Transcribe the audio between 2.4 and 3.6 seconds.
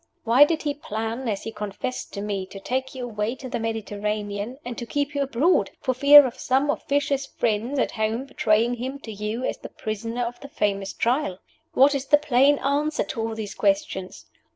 to take you away to the